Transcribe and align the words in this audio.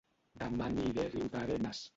Dema 0.43 0.65
aniré 0.71 1.05
a 1.05 1.13
Riudarenes 1.13 1.87